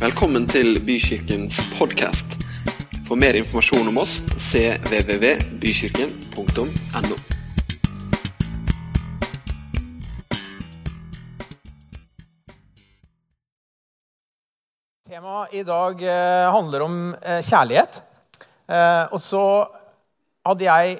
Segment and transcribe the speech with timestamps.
[0.00, 2.40] Velkommen til Bykirkens podkast.
[3.04, 7.16] For mer informasjon om oss cvvvbykirken.no.
[15.04, 18.00] Temaet i dag eh, handler om eh, kjærlighet.
[18.72, 19.68] Eh, og så
[20.48, 20.96] hadde jeg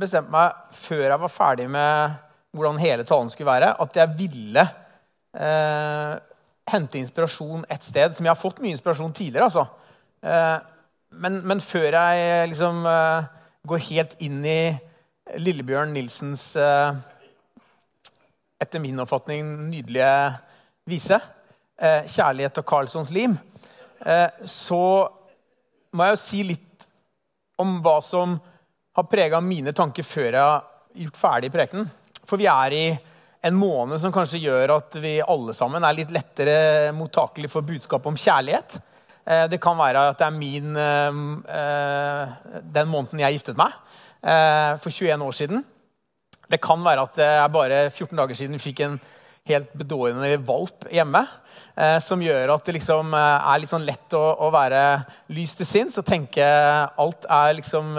[0.00, 2.16] bestemt meg før jeg var ferdig med
[2.56, 4.64] hvordan hele talen skulle være, at jeg ville
[6.70, 9.48] hente inspirasjon et sted som jeg har fått mye inspirasjon tidligere.
[9.48, 9.66] altså.
[10.22, 10.58] Eh,
[11.22, 13.30] men, men, før jeg liksom eh,
[13.68, 14.60] går helt inn i
[15.38, 16.92] Lillebjørn Nilsens eh,
[18.62, 20.16] etter min oppfatning nydelige
[20.86, 21.18] vise,
[21.82, 23.32] 'Kjærlighet og Carlsons lim',
[24.46, 24.82] så
[25.90, 26.84] må jeg jo si litt
[27.58, 28.36] om hva som
[28.94, 30.62] har prega mine tanker før jeg har
[30.94, 31.88] gjort ferdig prekenen.
[32.22, 32.84] For vi er i
[33.42, 38.06] en måned som kanskje gjør at vi alle sammen er litt lettere mottakelig for budskap
[38.06, 38.78] om kjærlighet.
[39.26, 43.74] Eh, det kan være at det er min eh, den måneden jeg giftet meg,
[44.22, 45.64] eh, for 21 år siden.
[46.52, 48.98] Det kan være at det er bare 14 dager siden vi fikk en
[49.50, 51.26] helt bedårende valp hjemme.
[52.04, 54.82] Som gjør at det liksom er litt sånn lett å, å være
[55.32, 57.94] lys til sinns og tenke alt er liksom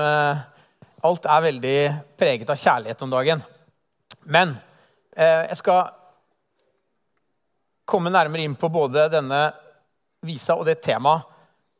[1.03, 1.79] Alt er veldig
[2.15, 3.41] preget av kjærlighet om dagen.
[4.23, 4.72] Men eh,
[5.15, 5.91] jeg skal
[7.85, 9.41] komme nærmere inn på både denne
[10.23, 11.29] visa og det temaet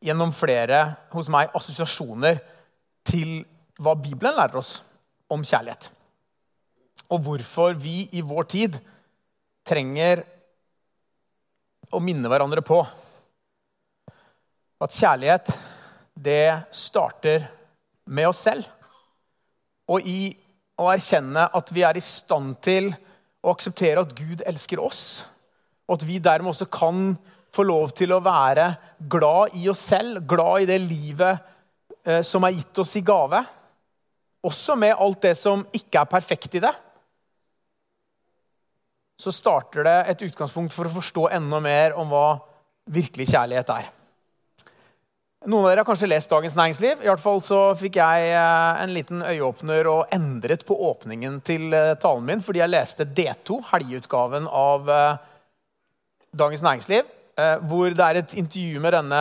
[0.04, 2.40] gjennom flere hos meg assosiasjoner
[3.08, 3.40] til
[3.80, 4.76] hva Bibelen lærer oss
[5.32, 5.88] om kjærlighet.
[7.10, 8.76] Og hvorfor vi i vår tid
[9.64, 10.22] trenger
[11.94, 12.82] å minne hverandre på
[14.84, 15.50] at kjærlighet,
[16.14, 17.48] det starter
[18.04, 18.68] med oss selv
[19.90, 20.34] og i
[20.80, 22.92] å erkjenne at vi er i stand til
[23.52, 25.24] akseptere at Gud elsker oss,
[25.88, 27.12] og at vi dermed også kan
[27.54, 28.70] få lov til å være
[29.10, 31.44] glad i oss selv, glad i det livet
[32.06, 33.42] eh, som er gitt oss i gave.
[34.44, 36.72] Også med alt det som ikke er perfekt i det.
[39.20, 42.26] Så starter det et utgangspunkt for å forstå enda mer om hva
[42.90, 43.92] virkelig kjærlighet er.
[45.44, 47.02] Noen av dere har kanskje lest Dagens Næringsliv.
[47.04, 51.74] I hvert fall så fikk jeg eh, en liten øyeåpner og endret på åpningen til
[51.76, 55.18] eh, talen min fordi jeg leste D2, helgeutgaven av eh,
[56.32, 57.12] Dagens Næringsliv,
[57.68, 59.20] hvor det er et intervju med denne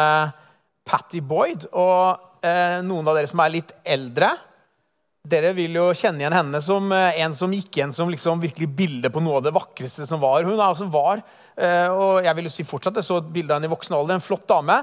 [0.86, 1.68] Patty Boyd.
[1.78, 2.46] Og
[2.86, 4.32] noen av dere som er litt eldre,
[5.30, 9.14] dere vil jo kjenne igjen henne som en som gikk igjen som liksom virkelig bilde
[9.14, 10.46] på noe av det vakreste som var.
[10.46, 11.22] Hun er også var,
[11.94, 14.18] og jeg vil jo si fortsatt, jeg så et bilde av henne i voksen alder,
[14.18, 14.82] en flott dame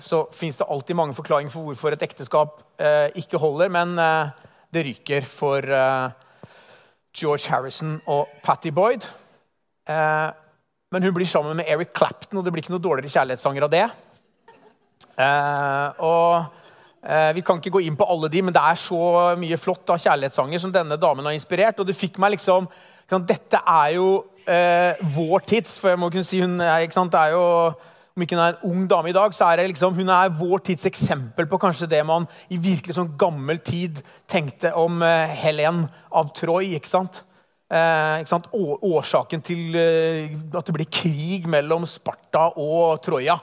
[0.00, 2.62] så fins det alltid mange forklaringer for hvorfor et ekteskap
[3.14, 3.92] ikke holder, men
[4.72, 5.60] det ryker for
[7.14, 9.04] George Harrison og Patty Boyd.
[10.94, 13.70] Men hun blir sammen med Eric Clapton, og det blir ikke noe dårligere kjærlighetssanger av
[13.72, 13.86] det.
[15.18, 16.44] Eh, og
[17.02, 19.00] eh, Vi kan ikke gå inn på alle de, men det er så
[19.40, 21.82] mye flott av kjærlighetssanger som denne damen har inspirert.
[21.82, 22.70] Og det fikk meg liksom
[23.26, 24.06] Dette er jo
[24.48, 27.42] eh, vår tids, for jeg må kunne si hun er, er jo
[28.14, 30.62] om ikke hun er en ung dame i dag, så er liksom, hun er vår
[30.64, 33.98] tids eksempel på kanskje det man i virkelig sånn gammel tid
[34.30, 36.76] tenkte om eh, Helen av Troy.
[36.78, 37.24] ikke sant?
[37.64, 38.34] Eh,
[38.84, 43.38] årsaken til eh, at det blir krig mellom Sparta og Troja.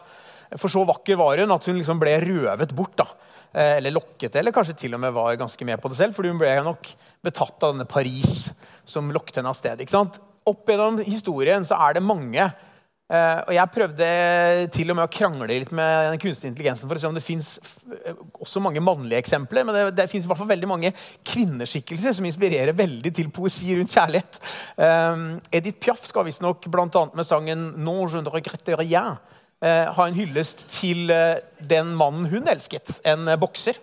[0.60, 2.96] For så vakker var hun at hun liksom ble røvet bort.
[3.02, 3.08] da.
[3.52, 6.16] Eh, eller lokket, eller kanskje til og med var ganske med på det selv.
[6.16, 6.88] for hun ble nok
[7.24, 8.52] betatt av denne Paris
[8.86, 9.82] som lokket henne av sted.
[10.46, 12.52] Opp gjennom historien så er det mange
[13.12, 14.06] Uh, og Jeg prøvde
[14.72, 17.24] til og med å krangle litt med den kunstige intelligensen for å se om det
[17.26, 17.50] fins
[18.40, 20.94] også mange mannlige eksempler, men det, det fins veldig mange
[21.28, 24.40] kvinneskikkelser som inspirerer veldig til poesi rundt kjærlighet.
[24.80, 27.04] Uh, Edith Piaf skal visstnok bl.a.
[27.12, 31.12] med sangen 'Non je ne regrette rien' uh, ha en hyllest til
[31.60, 33.76] den mannen hun elsket, en bokser.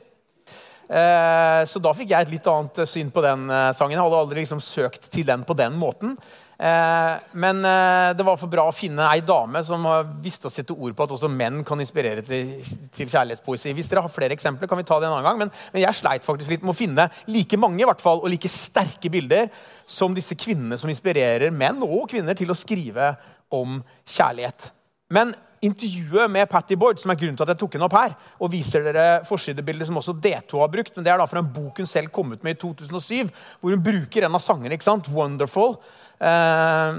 [1.68, 3.42] så da fikk jeg et litt annet syn på den
[3.76, 3.92] sangen.
[3.92, 6.16] Jeg hadde aldri liksom søkt til den på den måten.
[6.58, 9.84] Eh, men eh, det var for bra å finne ei dame som
[10.24, 12.56] visste å sette ord på at også menn kan inspirere til,
[12.94, 13.74] til kjærlighetspoesi.
[13.76, 15.38] Hvis dere har flere eksempler, kan vi ta det en annen gang.
[15.44, 18.32] Men, men, jeg sleit faktisk litt med å finne like mange i hvert fall, og
[18.32, 19.52] like sterke bilder
[19.88, 23.12] som disse kvinnene som inspirerer menn og kvinner til å skrive
[23.54, 24.72] om kjærlighet.
[25.14, 25.32] Men
[25.64, 28.52] intervjuet med Patty Boyd, som er grunnen til at jeg tok henne opp her, og
[28.52, 31.82] viser dere forsidebildet som også D2 har brukt, men det er da fra en bok
[31.82, 35.10] hun selv kom ut med i 2007, hvor hun bruker en av sangene, ikke sant?
[35.12, 35.78] 'Wonderful'.
[36.18, 36.98] Eh,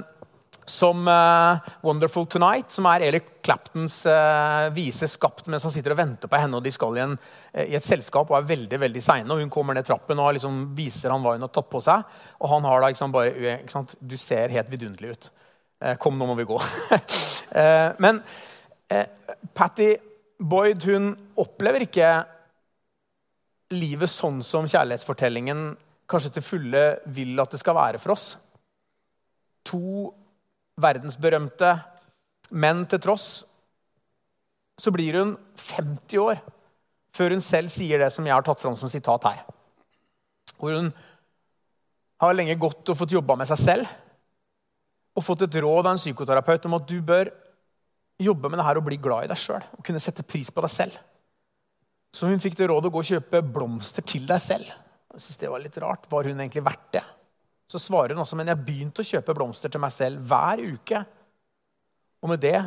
[0.69, 5.99] som uh, 'Wonderful Tonight', som er Eric Claptons uh, vise skapt mens han sitter og
[5.99, 6.57] venter på henne.
[6.57, 9.39] og De skal i, en, uh, i et selskap og er veldig veldig seine.
[9.41, 12.05] Hun kommer ned trappen og liksom viser han hva hun har tatt på seg.
[12.39, 13.97] Og han har da sant, bare ikke sant?
[13.99, 15.31] Du ser helt vidunderlig ut.
[15.99, 16.57] kom, nå må vi gå.
[18.03, 18.21] men
[19.53, 19.93] Patty
[20.39, 22.09] Boyd hun opplever ikke
[23.75, 25.73] livet sånn som kjærlighetsfortellingen
[26.09, 26.83] kanskje til fulle
[27.13, 28.31] vil at det skal være for oss.
[29.69, 30.09] To
[30.79, 31.73] verdensberømte
[32.57, 33.27] menn til tross,
[34.79, 36.39] så blir hun 50 år
[37.13, 39.43] før hun selv sier det som jeg har tatt fram som sitat her.
[40.57, 40.89] Hvor hun
[42.23, 43.91] har lenge gått og fått jobba med seg selv
[45.19, 47.31] og fått et råd av en psykoterapeut om at du bør
[48.19, 50.63] jobbe med det her og bli glad i deg sjøl og kunne sette pris på
[50.65, 50.97] deg selv.
[52.15, 54.69] Så hun fikk det rådet å gå og kjøpe blomster til deg selv.
[55.13, 56.07] Jeg synes det var litt rart.
[56.09, 57.05] Var hun egentlig verdt det?
[57.69, 61.03] Så svarer hun også men jeg begynte å kjøpe blomster til meg selv hver uke.
[62.19, 62.57] Og med det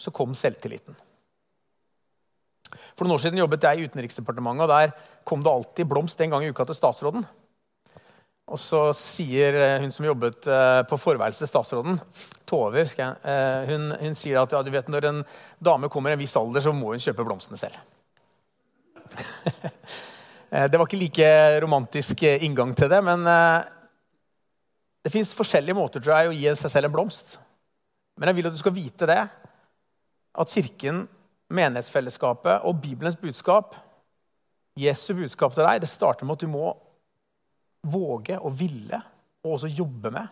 [0.00, 0.96] så kom selvtilliten.
[2.94, 6.34] For noen år siden jobbet jeg i Utenriksdepartementet, og der kom det alltid blomst en
[6.34, 7.26] gang i uka til statsråden.
[8.52, 11.96] Og så sier eh, hun som jobbet eh, på forværelset statsråden,
[12.44, 15.22] Tove, eh, hun, hun, sier at ja, du vet, når en
[15.64, 17.80] dame kommer i en viss alder, så må hun kjøpe blomstene selv.
[20.70, 21.30] det var ikke like
[21.64, 23.24] romantisk inngang til det, men
[25.04, 27.36] det fins forskjellige måter tror jeg, å gi seg selv en blomst.
[28.18, 29.20] Men jeg vil at du skal vite det,
[30.34, 31.04] at Kirken,
[31.54, 33.74] menighetsfellesskapet og Bibelens budskap,
[34.78, 36.72] Jesu budskap til deg, det starter med at du må
[37.84, 39.00] våge og ville
[39.44, 40.26] og også jobbe med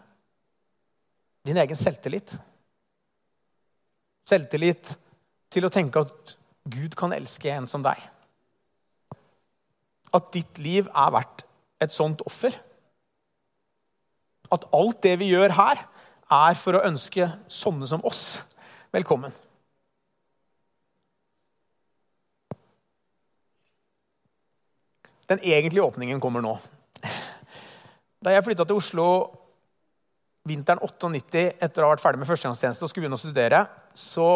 [1.47, 2.35] din egen selvtillit.
[4.29, 4.95] Selvtillit
[5.53, 6.35] til å tenke at
[6.71, 7.99] Gud kan elske en som deg.
[10.13, 11.45] At ditt liv er verdt
[11.83, 12.55] et sånt offer.
[14.53, 15.87] At alt det vi gjør her,
[16.33, 18.39] er for å ønske sånne som oss
[18.95, 19.35] velkommen.
[25.29, 26.55] Den egentlige åpningen kommer nå.
[28.23, 29.07] Da jeg flytta til Oslo
[30.47, 33.61] vinteren 98 etter å ha vært ferdig med førstegangstjeneste og skulle begynne å studere,
[33.99, 34.29] så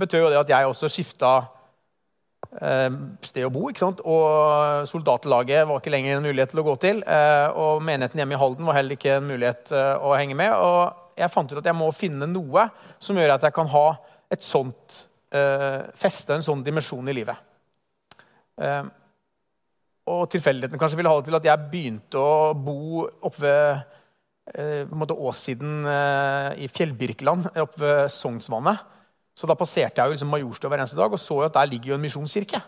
[0.00, 1.32] betød jo det at jeg også skifta
[2.58, 2.90] eh,
[3.26, 3.68] sted å bo.
[3.70, 4.02] ikke sant?
[4.02, 7.02] Og soldatlaget var ikke lenger en mulighet til å gå til.
[7.06, 10.54] Eh, og menigheten hjemme i Halden var heller ikke en mulighet eh, å henge med.
[10.54, 12.66] Og jeg fant ut at jeg må finne noe
[13.02, 13.86] som gjør at jeg kan ha
[14.30, 15.02] et sånt
[15.34, 17.46] eh, feste, en sånn dimensjon i livet.
[18.58, 18.82] Eh,
[20.08, 23.68] og tilfeldighetene kanskje ville ha det til at jeg begynte å bo oppe ved
[24.54, 28.78] eh, åssiden eh, i Fjellbirkeland, oppe ved Sognsvannet.
[29.36, 31.70] Så da passerte jeg jo liksom Majorstua hver eneste dag og så jo at der
[31.70, 32.60] ligger jo en misjonskirke.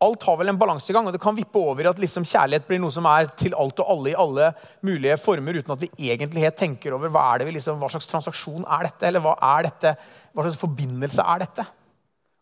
[0.02, 2.80] alt har vel en balansegang, og det kan vippe over i at liksom kjærlighet blir
[2.82, 4.48] noe som er til alt og alle i alle
[4.86, 8.88] mulige former, uten at vi egentlig helt tenker over hva, liksom, hva slags transaksjon er
[8.88, 9.94] dette, eller hva er dette,
[10.34, 11.66] hva slags forbindelse er dette.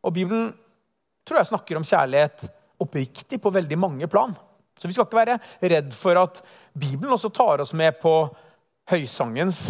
[0.06, 0.48] Og Bibelen
[1.28, 2.46] tror jeg snakker om kjærlighet
[2.80, 4.32] oppriktig på veldig mange plan.
[4.80, 5.36] Så vi skal ikke være
[5.74, 6.40] redd for at
[6.72, 8.14] Bibelen også tar oss med på
[8.90, 9.60] høysangens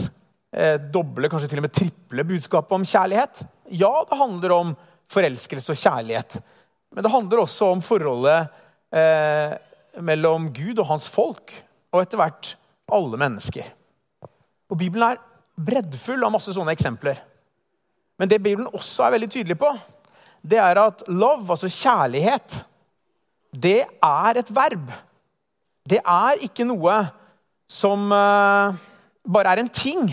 [0.54, 3.42] eh, doble, kanskje til og med triple budskap om kjærlighet.
[3.74, 4.72] Ja, det handler om
[5.10, 6.38] forelskelse og kjærlighet.
[6.94, 8.50] Men det handler også om forholdet
[8.94, 9.54] eh,
[10.02, 11.54] mellom Gud og hans folk,
[11.92, 12.54] og etter hvert
[12.90, 13.66] alle mennesker.
[14.70, 15.22] Og Bibelen er
[15.60, 17.20] breddfull av masse sånne eksempler.
[18.18, 19.70] Men det Bibelen også er veldig tydelig på,
[20.42, 22.62] det er at love, altså kjærlighet,
[23.50, 24.90] det er et verb.
[25.90, 26.96] Det er ikke noe
[27.70, 28.76] som uh,
[29.26, 30.12] bare er en ting.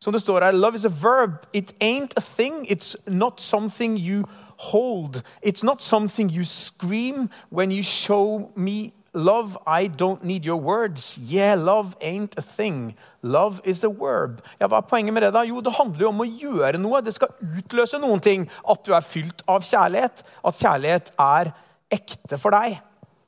[0.00, 1.46] Som det står her, love is a verb.
[1.52, 2.66] It ain't a thing.
[2.70, 4.24] It's not something you
[4.56, 5.22] hold.
[5.42, 9.56] It's not something you scream when you show me love.
[9.66, 11.18] I don't need your words.
[11.18, 12.94] Yeah, love ain't a thing.
[13.22, 14.42] Love is a verb.
[14.60, 15.32] Ja, Hva er poenget med det?
[15.32, 15.42] da?
[15.42, 17.00] Jo, Det handler jo om å gjøre noe.
[17.02, 18.48] Det skal utløse noen ting.
[18.68, 20.22] At du er fylt av kjærlighet.
[20.44, 21.52] At kjærlighet er
[21.90, 22.78] ekte for deg.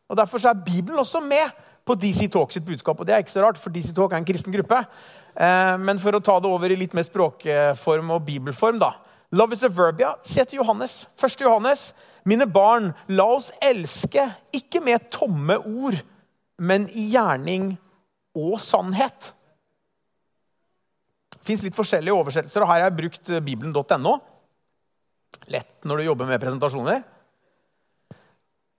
[0.08, 1.50] Og Derfor er Bibelen også med
[1.88, 3.00] på DC Talk sitt budskap.
[3.00, 4.84] Og det er ikke så rart, for DC Talk er en kristen gruppe.
[5.38, 8.92] Eh, men for å ta det over i litt mer språkform og bibelform, da.
[9.30, 10.14] Love is a verb, ja.
[10.24, 11.02] Se til Johannes.
[11.20, 11.90] Første Johannes.
[12.28, 15.96] Mine barn, la oss elske, ikke med tomme ord,
[16.58, 17.70] men i gjerning
[18.36, 19.32] og sannhet.
[21.32, 24.18] Det fins litt forskjellige oversettelser, og her har jeg brukt bibelen.no.
[25.48, 27.00] Lett når du jobber med presentasjoner.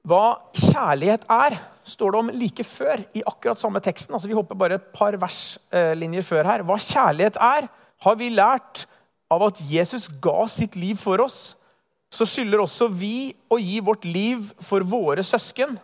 [0.10, 0.24] Hva
[0.56, 4.14] kjærlighet er, står det om like før i akkurat samme teksten.
[4.16, 6.64] Altså Vi hopper bare et par verslinjer før her.
[6.66, 7.68] Hva kjærlighet er,
[8.00, 8.86] har vi lært
[9.30, 11.54] av at Jesus ga sitt liv for oss.
[12.10, 15.78] Så skylder også vi å gi vårt liv for våre søsken.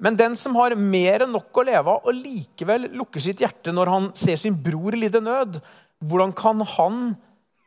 [0.00, 3.74] Men den som har mer enn nok å leve av og likevel lukker sitt hjerte
[3.74, 5.58] når han ser sin bror lide nød,
[6.00, 7.00] hvordan kan han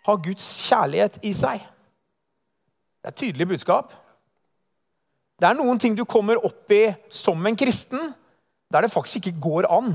[0.08, 1.62] ha Guds kjærlighet i seg?
[3.00, 3.92] Det er et tydelig budskap.
[5.40, 8.12] Det er noen ting du kommer opp i som en kristen,
[8.70, 9.94] der det faktisk ikke går an.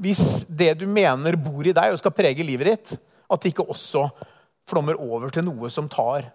[0.00, 2.94] Hvis det du mener bor i deg og skal prege livet ditt,
[3.30, 4.08] at det ikke også
[4.70, 6.28] flommer over til noe som tar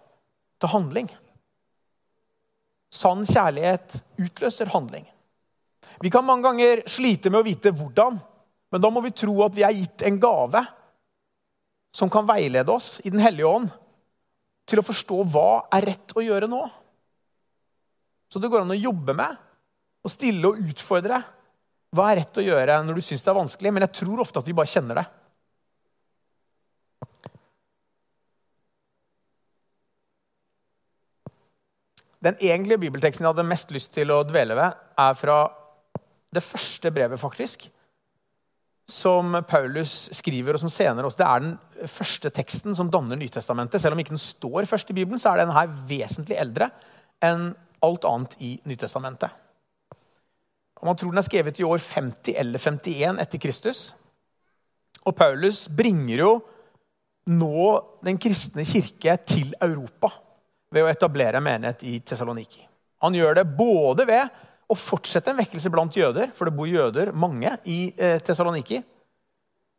[0.60, 1.10] til handling.
[2.92, 5.06] Sann kjærlighet utløser handling.
[6.02, 8.18] Vi kan mange ganger slite med å vite hvordan,
[8.72, 10.62] men da må vi tro at vi er gitt en gave
[11.96, 13.70] som kan veilede oss i Den hellige ånd
[14.68, 16.60] til å forstå hva er rett å gjøre nå.
[18.32, 19.36] Så det går an å jobbe med
[20.06, 21.20] og stille og utfordre.
[21.94, 23.72] Hva er rett å gjøre når du syns det er vanskelig?
[23.72, 25.06] Men jeg tror ofte at vi bare kjenner det.
[32.24, 35.40] Den egentlige bibelteksten jeg hadde mest lyst til å dvele ved, er fra
[36.34, 37.68] det første brevet, faktisk.
[38.88, 43.80] Som Paulus skriver, og som senere også Det er den første teksten som danner Nytestamentet.
[43.82, 46.70] Selv om ikke den står først i Bibelen, så er den her vesentlig eldre
[47.24, 47.50] enn
[47.82, 49.30] alt annet i Nytestamentet.
[50.76, 53.94] Og Man tror den er skrevet i år 50 eller 51 etter Kristus.
[55.06, 56.30] Og Paulus bringer jo
[57.26, 57.66] nå
[58.06, 60.12] den kristne kirke til Europa
[60.72, 62.64] ved å etablere menighet i Tessaloniki.
[63.04, 67.12] Han gjør det både ved å fortsette en vekkelse blant jøder, for det bor jøder,
[67.14, 68.80] mange, i eh, Tessaloniki.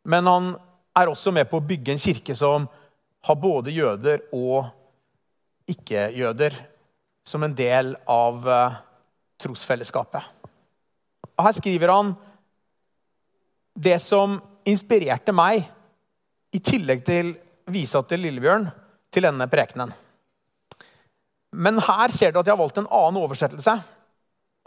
[0.08, 0.50] Men han
[0.96, 2.66] er også med på å bygge en kirke som
[3.28, 4.70] har både jøder og
[5.68, 6.56] ikke-jøder
[7.28, 8.78] som en del av eh,
[9.44, 10.24] trosfellesskapet.
[11.36, 12.14] Og her skriver han
[13.78, 15.68] det som inspirerte meg,
[16.48, 17.34] i tillegg til
[17.68, 18.64] visa til Lillebjørn,
[19.12, 19.92] til denne prekenen.
[21.52, 23.78] Men her ser du at jeg har valgt en annen oversettelse.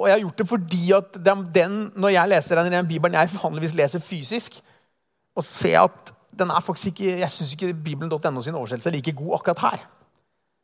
[0.02, 1.18] Og jeg har gjort det fordi at
[1.54, 4.58] den, når jeg leser den i den bibelen jeg vanligvis leser fysisk,
[5.38, 9.12] og ser at den er faktisk ikke, Jeg syns ikke bibelen.no sin oversettelse er like
[9.12, 9.82] god akkurat her.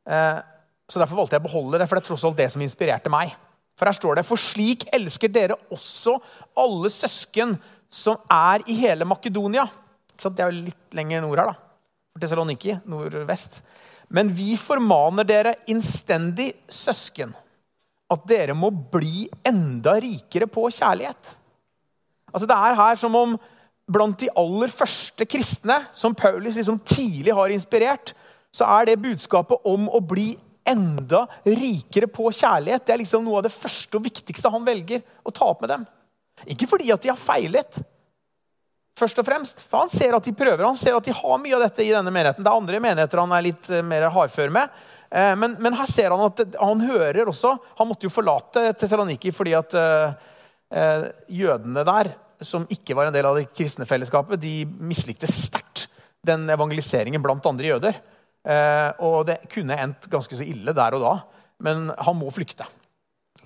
[0.07, 0.41] Eh,
[0.89, 3.11] så Derfor valgte jeg å beholde det, for det er tross alt det som inspirerte
[3.11, 3.35] meg.
[3.77, 6.17] For her står det For slik elsker dere også
[6.57, 7.57] alle søsken
[7.89, 9.67] som er i hele Makedonia.
[10.17, 11.55] Det er jo litt lenger nord her, da.
[12.17, 13.61] Tessaloniki, nordvest.
[14.13, 17.33] Men vi formaner dere innstendig, søsken,
[18.07, 21.33] at dere må bli enda rikere på kjærlighet.
[22.31, 23.35] Altså Det er her som om
[23.87, 28.13] blant de aller første kristne, som Paulus liksom tidlig har inspirert,
[28.51, 30.31] så er det budskapet om å bli
[30.67, 32.83] enda rikere på kjærlighet.
[32.85, 35.71] Det er liksom noe av det første og viktigste han velger å ta opp med
[35.71, 35.85] dem.
[36.47, 37.79] Ikke fordi at de har feilet,
[38.97, 39.63] først og fremst.
[39.69, 41.93] For han ser at de prøver, han ser at de har mye av dette i
[41.93, 42.45] denne menigheten.
[42.45, 44.79] Det er andre menigheter han er litt eh, mer hardfør med.
[45.11, 49.31] Eh, men, men, her ser han at han hører også Han måtte jo forlate Tessaloniki
[49.31, 52.09] fordi at uh, jødene der,
[52.43, 55.85] som ikke var en del av det kristne fellesskapet, de mislikte sterkt
[56.27, 58.01] den evangeliseringen blant andre jøder.
[58.47, 61.15] Uh, og det kunne endt ganske så ille der og da.
[61.63, 62.67] Men han må flykte.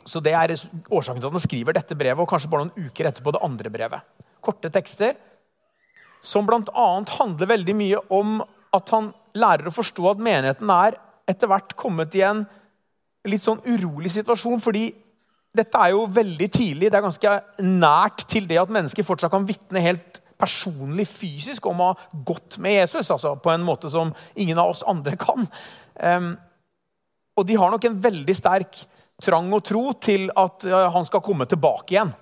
[0.05, 0.55] Så Det er
[0.89, 3.70] årsaken til at han skriver dette brevet, og kanskje bare noen uker etterpå det andre
[3.70, 4.08] brevet.
[4.41, 5.13] Korte tekster
[6.22, 6.88] som bl.a.
[7.18, 8.40] handler veldig mye om
[8.75, 10.98] at han lærer å forstå at menigheten er
[11.30, 12.44] etter hvert kommet i en
[13.30, 14.62] litt sånn urolig situasjon.
[14.62, 14.90] fordi
[15.51, 16.90] dette er jo veldig tidlig.
[16.90, 21.84] Det er ganske nært til det at mennesker fortsatt kan vitne helt personlig, fysisk, om
[21.84, 23.12] å ha gått med Jesus.
[23.12, 25.46] altså På en måte som ingen av oss andre kan.
[26.00, 26.34] Um,
[27.38, 28.80] og de har nok en veldig sterk
[29.22, 32.13] trang og tro til at han skal komme tilbake igjen.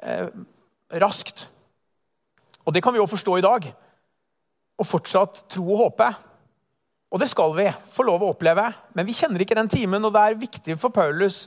[0.00, 0.30] Uh,
[1.02, 1.48] raskt.
[2.64, 3.66] Og det kan vi jo forstå i dag.
[4.80, 6.08] Og fortsatt tro og håpe.
[7.14, 8.64] Og det skal vi få lov å oppleve.
[8.96, 11.44] Men vi kjenner ikke den timen, og det er viktig for Paulus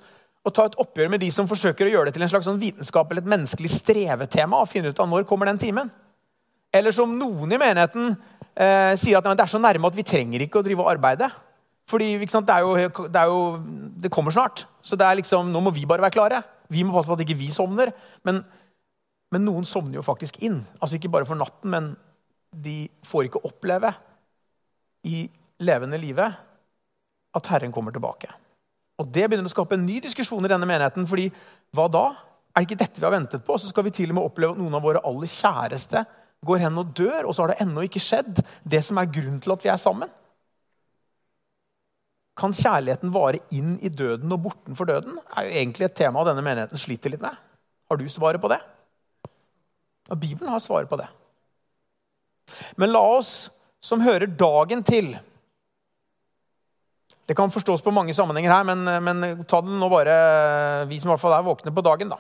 [0.48, 2.62] å ta et oppgjør med de som forsøker å gjøre det til en slags sånn
[2.62, 4.62] vitenskap eller et menneskelig strevetema.
[4.62, 5.92] og finne ut av når kommer den timen.
[6.72, 8.14] Eller som noen i menigheten
[8.56, 11.30] eh, sier at det er så nærme at vi trenger ikke å drive og arbeide.
[11.88, 12.74] Fordi det, jo,
[13.08, 13.42] det, jo,
[14.04, 14.66] det, kommer snart.
[14.84, 16.42] Så det er liksom, nå må vi bare være klare.
[16.68, 17.94] Vi må passe på at ikke vi sovner.
[18.28, 18.42] Men,
[19.34, 20.62] men noen sovner jo faktisk inn.
[20.80, 21.96] Altså Ikke bare for natten, men
[22.56, 23.92] de får ikke oppleve
[25.08, 25.26] i
[25.64, 26.38] levende livet
[27.38, 28.30] at Herren kommer tilbake.
[28.98, 31.08] Og Det begynner å skape en ny diskusjon i denne menigheten.
[31.08, 31.32] fordi
[31.76, 32.06] hva da?
[32.56, 33.58] Er det ikke dette vi har ventet på?
[33.58, 36.06] Så skal vi til og med oppleve at noen av våre aller kjæreste
[36.46, 39.42] går hen og dør, og så har det ennå ikke skjedd, det som er grunnen
[39.42, 40.10] til at vi er sammen.
[42.38, 45.18] Kan kjærligheten vare inn i døden og bortenfor døden?
[45.36, 47.34] er jo egentlig et tema denne menigheten sliter litt med.
[47.90, 48.60] Har du svaret på det?
[50.08, 51.08] Og Bibelen har svaret på det.
[52.80, 53.50] Men la oss
[53.84, 55.18] som hører dagen til
[57.28, 60.14] Det kan forstås på mange sammenhenger her, men, men ta det nå bare
[60.88, 62.14] vi som i hvert fall er våkne på dagen.
[62.14, 62.18] da.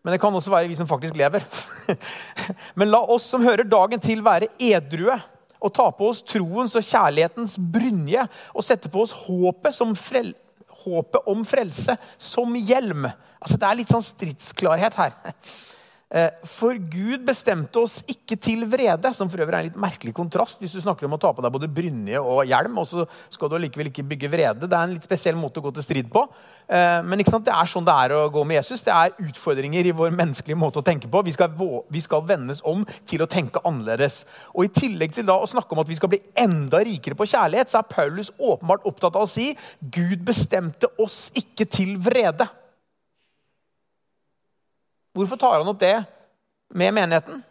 [0.00, 1.44] Men det kan også være vi som faktisk lever.
[2.80, 5.18] men la oss som hører dagen til, være edrue
[5.58, 10.32] og ta på oss troens og kjærlighetens brynje og sette på oss håpet, frel,
[10.84, 13.08] håpet om frelse som hjelm.
[13.38, 15.18] Altså, det er litt sånn stridsklarhet her.
[16.08, 20.14] Eh, for Gud bestemte oss ikke til vrede, som for øvrig er en litt merkelig
[20.16, 23.02] kontrast hvis du snakker om å ta på deg både brynje og hjelm, og så
[23.28, 24.64] skal du allikevel ikke bygge vrede.
[24.64, 26.22] Det er en litt spesiell måte å gå til strid på.
[26.64, 28.86] Eh, men det er sånn det er å gå med Jesus.
[28.86, 31.20] Det er utfordringer i vår menneskelige måte å tenke på.
[31.26, 31.52] Vi skal,
[31.92, 34.22] vi skal vendes om til å tenke annerledes.
[34.54, 37.28] Og I tillegg til da å snakke om at vi skal bli enda rikere på
[37.28, 39.50] kjærlighet, så er Paulus åpenbart opptatt av å si
[39.92, 42.48] Gud bestemte oss ikke til vrede.
[45.18, 45.96] Hvorfor tar han opp det
[46.78, 47.42] med menigheten?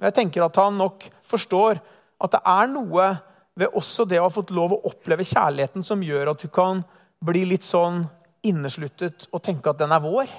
[0.00, 1.78] Jeg tenker at han nok forstår
[2.24, 3.08] at det er noe
[3.54, 6.80] ved også det å ha fått lov å oppleve kjærligheten som gjør at du kan
[7.24, 8.02] bli litt sånn
[8.44, 10.32] innesluttet og tenke at den er vår.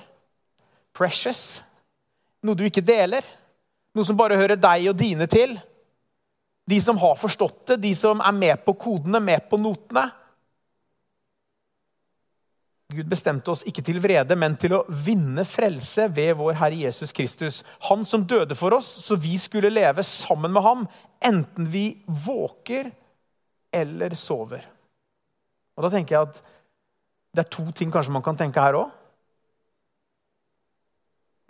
[0.95, 1.61] Precious.
[2.45, 3.25] Noe du ikke deler.
[3.95, 5.55] Noe som bare hører deg og dine til.
[6.65, 10.09] De som har forstått det, de som er med på kodene, med på notene.
[12.93, 17.13] Gud bestemte oss ikke til vrede, men til å vinne frelse ved vår Herre Jesus
[17.17, 17.63] Kristus.
[17.87, 20.83] Han som døde for oss, så vi skulle leve sammen med ham,
[21.17, 22.91] enten vi våker
[23.73, 24.67] eller sover.
[25.75, 26.43] Og Da tenker jeg at
[27.35, 28.93] det er to ting kanskje man kan tenke her òg.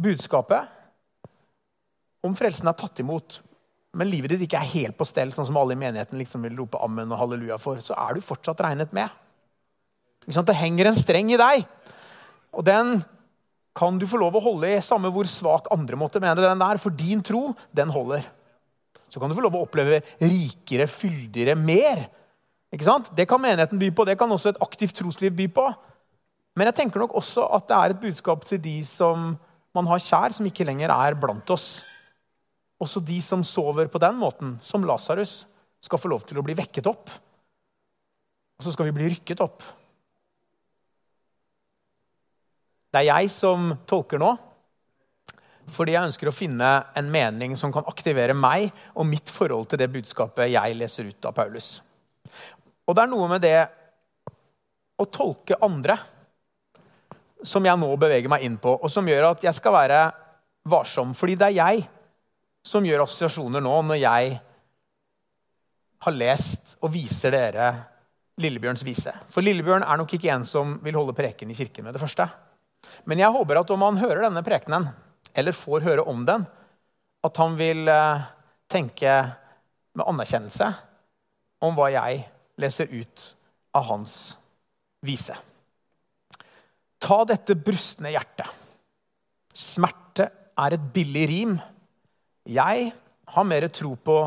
[0.01, 0.71] Budskapet
[2.25, 3.41] om frelsen er tatt imot,
[3.95, 6.57] men livet ditt ikke er helt på stell, sånn som alle i menigheten liksom vil
[6.57, 9.11] rope ammen og halleluja for, så er du fortsatt regnet med.
[10.25, 11.65] Det henger en streng i deg.
[12.55, 12.97] Og den
[13.75, 16.79] kan du få lov å holde i, samme hvor svak andre måtte mene den er.
[16.81, 18.25] For din tro, den holder.
[19.11, 22.07] Så kan du få lov å oppleve rikere, fyldigere, mer.
[22.73, 23.11] Ikke sant?
[23.15, 25.67] Det kan menigheten by på, det kan også et aktivt trosliv by på.
[26.55, 29.33] Men jeg tenker nok også at det er et budskap til de som
[29.75, 31.83] man har kjær, som ikke lenger er blant oss.
[32.81, 35.43] Også de som sover på den måten, som Lasarus,
[35.83, 37.11] skal få lov til å bli vekket opp.
[38.55, 39.63] Og så skal vi bli rykket opp.
[42.95, 44.29] Det er jeg som tolker nå.
[45.75, 49.81] Fordi jeg ønsker å finne en mening som kan aktivere meg og mitt forhold til
[49.81, 51.81] det budskapet jeg leser ut av Paulus.
[52.87, 53.57] Og det er noe med det
[54.95, 55.97] å tolke andre
[57.43, 59.99] som jeg nå beveger meg inn på, og som gjør at jeg skal være
[60.71, 61.11] varsom.
[61.17, 61.83] Fordi det er jeg
[62.65, 64.39] som gjør assosiasjoner nå når jeg
[66.05, 67.73] har lest og viser dere
[68.39, 69.11] Lillebjørns vise.
[69.27, 72.29] For Lillebjørn er nok ikke en som vil holde preken i kirken med det første.
[73.05, 74.87] Men jeg håper at om han hører denne prekenen,
[75.35, 76.45] eller får høre om den,
[77.25, 78.25] at han vil eh,
[78.71, 79.15] tenke
[79.95, 80.69] med anerkjennelse
[81.65, 82.23] om hva jeg
[82.61, 83.25] leser ut
[83.75, 84.15] av hans
[85.05, 85.35] vise.
[87.01, 88.47] Ta dette brustne hjertet.
[89.55, 91.55] Smerte er et billig rim.
[92.47, 92.91] Jeg
[93.35, 94.17] har mer tro på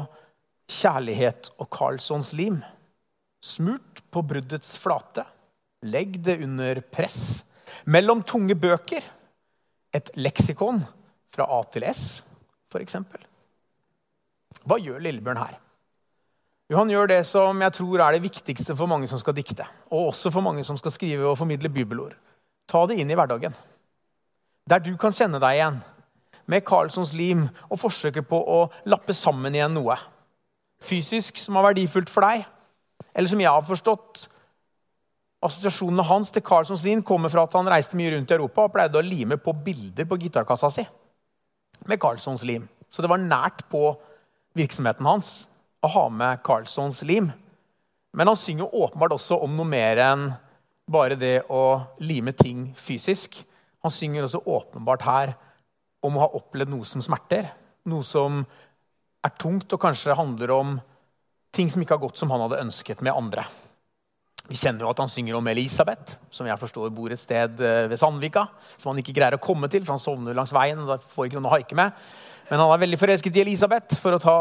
[0.68, 2.60] kjærlighet og Carlssons lim.
[3.44, 5.24] Smurt på bruddets flate.
[5.86, 7.44] Legg det under press.
[7.87, 9.04] Mellom tunge bøker.
[9.94, 10.83] Et leksikon
[11.33, 12.20] fra A til S,
[12.68, 12.96] f.eks.
[14.68, 15.57] Hva gjør Lillebjørn her?
[16.68, 19.64] Jo, Han gjør det som jeg tror er det viktigste for mange som skal dikte.
[19.90, 22.16] Og også for mange som skal skrive og formidle bibelord.
[22.68, 23.54] Ta det inn i hverdagen.
[24.68, 25.81] Der du kan kjenne deg igjen
[26.48, 29.96] med Carlsons lim og forsøke på å lappe sammen igjen noe.
[30.85, 32.44] Fysisk som er verdifullt for deg,
[33.14, 34.28] eller som jeg har forstått
[35.44, 38.72] Assosiasjonene hans til Carlsons lim kommer fra at han reiste mye rundt i Europa og
[38.74, 40.83] pleide å lime på bilder på gitarkassa si
[41.87, 42.64] med Carlsons lim.
[42.90, 43.92] Så det var nært på
[44.59, 45.46] virksomheten hans
[45.85, 47.31] å ha med Carlsons lim.
[48.16, 50.24] Men han synger åpenbart også om noe mer enn
[50.90, 53.38] bare det å lime ting fysisk.
[53.85, 55.37] Han synger også åpenbart her
[56.03, 57.53] om å ha opplevd noe som smerter.
[57.87, 58.42] Noe som
[59.22, 60.77] er tungt og kanskje handler om
[61.55, 63.46] ting som ikke har gått som han hadde ønsket med andre.
[64.48, 67.84] Vi kjenner jo at han synger om Elisabeth, som jeg forstår bor et sted eh,
[67.90, 68.46] ved Sandvika.
[68.78, 70.80] Som han ikke greier å komme til, for han sovner langs veien.
[70.80, 71.96] og da får ikke noen å haike med.
[72.48, 74.38] Men han er veldig forelsket i Elisabeth, for å ta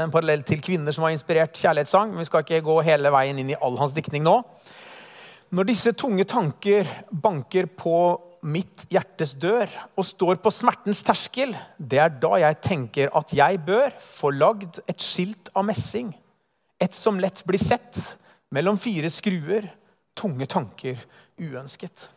[0.00, 2.14] en parallell til kvinner som har inspirert kjærlighetssang.
[2.14, 4.38] Men vi skal ikke gå hele veien inn i all hans diktning nå.
[5.52, 7.96] Når disse tunge tanker banker på
[8.48, 9.68] mitt hjertes dør
[9.98, 14.80] og står på smertens terskel, det er da jeg tenker at jeg bør få lagd
[14.88, 16.14] et skilt av messing.
[16.80, 17.98] Et som lett blir sett
[18.54, 19.68] mellom fire skruer,
[20.16, 20.98] tunge tanker
[21.40, 22.08] uønsket.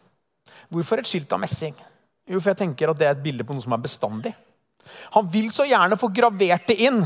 [0.74, 1.76] Hvorfor et skilt av messing?
[2.30, 4.34] Jo, for jeg tenker at det er et bilde på noe som er bestandig.
[5.16, 7.04] Han vil så gjerne få gravert det inn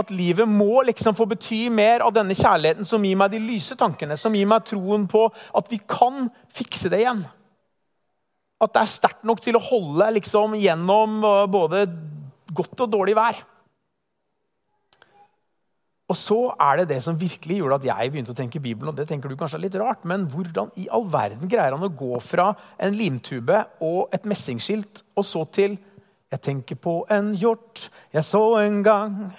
[0.00, 3.76] at livet må liksom få bety mer av denne kjærligheten som gir meg de lyse
[3.76, 7.24] tankene, som gir meg troen på at vi kan fikse det igjen.
[8.60, 11.86] At det er sterkt nok til å holde liksom gjennom uh, både
[12.54, 13.40] godt og dårlig vær.
[16.10, 18.90] Og så er det det som virkelig gjorde at jeg begynte å tenke Bibelen.
[18.90, 21.86] og det tenker du kanskje er litt rart, Men hvordan i all verden greier han
[21.86, 25.78] å gå fra en limtube og et messingskilt og så til
[26.30, 29.32] Jeg tenker på en hjort jeg så en gang.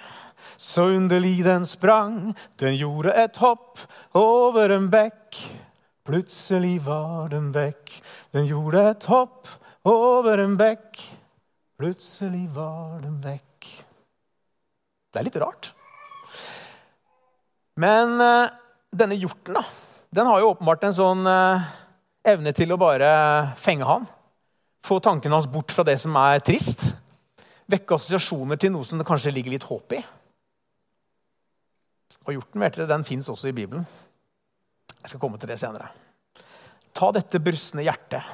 [0.58, 3.78] Så underlig den sprang, den gjorde et hopp
[4.14, 5.40] over en bekk.
[6.04, 8.02] Plutselig var den vekk.
[8.32, 9.48] Den gjorde et hopp
[9.84, 11.00] over en bekk.
[11.78, 13.70] Plutselig var den vekk.
[15.12, 15.72] Det er litt rart.
[17.80, 18.50] Men uh,
[18.92, 19.62] denne hjorten da,
[20.12, 21.70] den har jo åpenbart en sånn uh,
[22.28, 23.12] evne til å bare
[23.60, 24.04] fenge han.
[24.84, 26.90] Få tankene hans bort fra det som er trist.
[27.70, 30.02] Vekke assosiasjoner til noe som det kanskje ligger litt håp i.
[32.26, 33.86] Og hjorten vet dere, den fins også i Bibelen.
[35.00, 35.88] Jeg skal komme til det senere.
[36.92, 38.26] Ta dette brustne hjertet.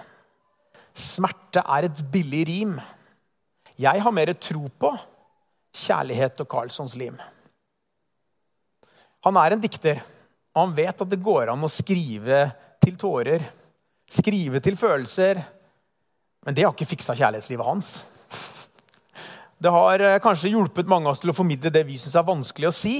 [0.98, 2.74] Smerte er et billig rim.
[3.78, 4.90] Jeg har mer tro på
[5.78, 7.16] kjærlighet og Carlssons lim.
[9.28, 10.00] Han er en dikter,
[10.54, 12.46] og han vet at det går an å skrive
[12.80, 13.42] til tårer.
[14.08, 15.42] Skrive til følelser.
[16.46, 17.90] Men det har ikke fiksa kjærlighetslivet hans.
[19.58, 22.24] Det har eh, kanskje hjulpet mange av oss til å formidle det vi syns er
[22.24, 22.94] vanskelig å si.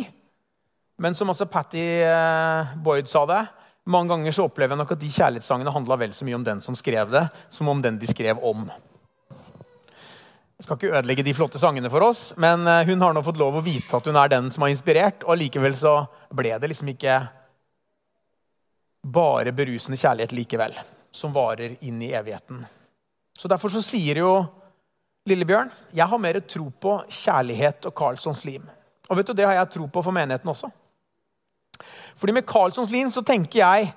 [0.99, 3.41] Men som også Patty eh, Boyd sa det,
[3.89, 6.61] mange ganger så opplever jeg nok at de kjærlighetssangene handla vel så mye om den
[6.61, 8.67] som skrev det, som om den de skrev om.
[10.59, 13.39] Jeg skal ikke ødelegge de flotte sangene for oss, men eh, hun har nå fått
[13.39, 16.01] lov å vite at hun er den som har inspirert, og likevel så
[16.35, 17.19] ble det liksom ikke
[19.07, 20.75] bare berusende kjærlighet likevel,
[21.15, 22.65] som varer inn i evigheten.
[23.39, 24.33] Så Derfor så sier jo
[25.29, 28.67] Lillebjørn jeg har mer tro på kjærlighet og Carlssons lim.
[29.09, 30.73] Og vet du, Det har jeg tro på for menigheten også.
[32.19, 33.93] Fordi Med Carlssons lim så tenker jeg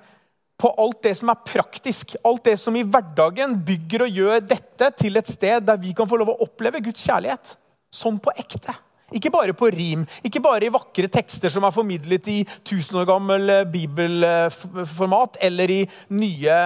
[0.62, 2.16] på alt det som er praktisk.
[2.28, 6.10] Alt det som i hverdagen bygger og gjør dette til et sted der vi kan
[6.10, 7.56] få lov å oppleve Guds kjærlighet.
[7.92, 8.76] Sånn på ekte.
[9.12, 13.10] Ikke bare på rim, ikke bare i vakre tekster som er formidlet i tusen år
[13.10, 15.82] gammel eh, bibelformat eller i
[16.16, 16.60] nye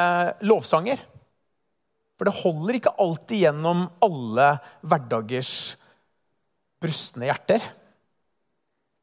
[0.46, 1.02] lovsanger.
[2.16, 4.52] For det holder ikke alltid gjennom alle
[4.86, 5.56] hverdagers
[6.84, 7.66] brustne hjerter.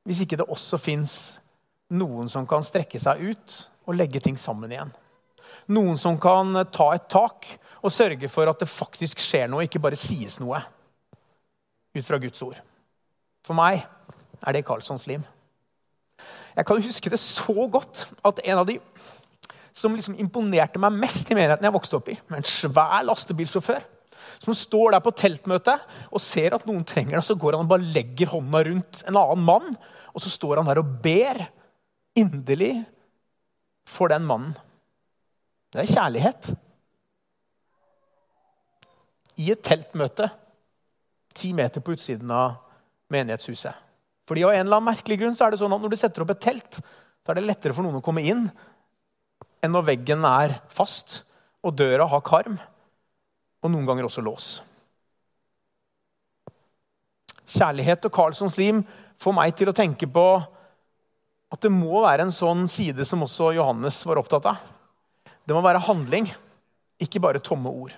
[0.06, 1.16] Hvis ikke det også fins
[1.92, 4.92] noen som kan strekke seg ut og legge ting sammen igjen.
[5.72, 7.48] Noen som kan ta et tak
[7.82, 10.60] og sørge for at det faktisk skjer noe, ikke bare sies noe
[11.92, 12.58] ut fra Guds ord.
[13.46, 13.82] For meg
[14.42, 15.24] er det Karlssons lim.
[16.56, 18.78] Jeg kan huske det så godt at en av de
[19.76, 23.80] som liksom imponerte meg mest i menigheten jeg vokste opp i, med en svær lastebilsjåfør
[24.42, 27.72] Som står der på teltmøtet og ser at noen trenger det, så går han og
[27.72, 29.76] bare legger hånda rundt en annen mann.
[30.12, 31.40] Og så står han der og ber
[32.18, 32.74] inderlig
[33.88, 34.54] for den mannen.
[35.72, 36.52] Det er kjærlighet.
[39.40, 40.28] I et teltmøte
[41.34, 42.58] ti meter på utsiden av
[43.12, 43.72] menighetshuset.
[44.28, 46.24] Fordi av en eller annen merkelig grunn så er det sånn at Når du setter
[46.24, 46.78] opp et telt,
[47.22, 48.46] så er det lettere for noen å komme inn
[49.62, 51.22] enn når veggen er fast
[51.62, 52.56] og døra har karm,
[53.62, 54.46] og noen ganger også lås.
[57.52, 58.80] Kjærlighet og Carlsons lim
[59.22, 60.24] får meg til å tenke på
[61.52, 64.62] at det må være en sånn side som også Johannes var opptatt av.
[65.44, 66.30] Det må være handling,
[67.02, 67.92] ikke bare tomme ord.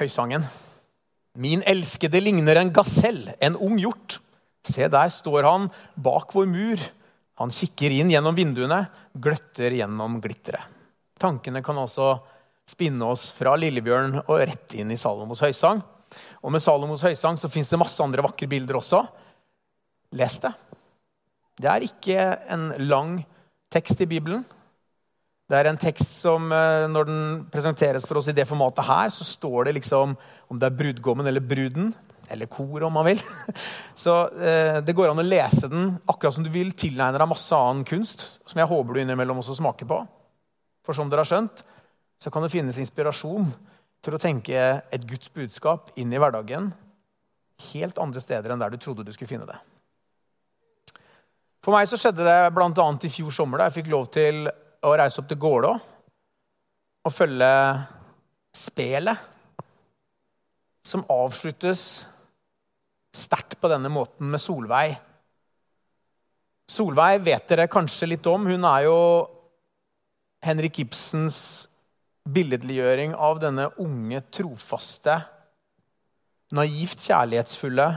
[0.00, 0.46] høysangen.
[1.40, 4.18] Min elskede ligner en gasell, en ung hjort.
[4.66, 6.82] Se, der står han bak vår mur.
[7.40, 8.82] Han kikker inn gjennom vinduene,
[9.16, 10.66] gløtter gjennom glitteret.
[11.20, 12.14] Tankene kan altså
[12.68, 15.80] spinne oss fra Lillebjørn og rett inn i Salomos høysang.
[16.42, 19.02] Og med Salomos høysang så fins det masse andre vakre bilder også.
[20.18, 20.52] Les det.
[21.60, 23.18] Det er ikke en lang
[23.70, 24.44] tekst i Bibelen.
[25.50, 29.10] Det er en tekst som eh, når den presenteres for oss i det formatet her,
[29.10, 30.14] så står det liksom
[30.50, 31.90] om det er brudgommen eller bruden.
[32.30, 33.22] Eller kor, om man vil.
[33.98, 37.56] Så eh, Det går an å lese den akkurat som du vil tilegne deg masse
[37.56, 38.22] annen kunst.
[38.46, 39.98] Som jeg håper du innimellom også smaker på.
[40.86, 41.64] For som dere har skjønt,
[42.20, 43.48] så kan det finnes inspirasjon
[44.04, 44.60] til å tenke
[44.92, 46.70] et Guds budskap inn i hverdagen
[47.70, 49.58] helt andre steder enn der du trodde du skulle finne det.
[51.60, 52.86] For meg så skjedde det bl.a.
[53.04, 55.74] i fjor sommer, da jeg fikk lov til å reise opp til Gålå
[57.00, 57.50] og følge
[58.56, 59.28] spelet,
[60.84, 61.84] som avsluttes
[63.16, 64.96] sterkt på denne måten med Solveig.
[66.70, 68.46] Solveig vet dere kanskje litt om.
[68.48, 68.98] Hun er jo
[70.44, 71.68] Henrik Ibsens
[72.28, 75.16] billedliggjøring av denne unge, trofaste,
[76.56, 77.88] naivt kjærlighetsfulle